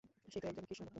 [0.31, 0.89] সে তো একজন কৃষ্ণভক্ত।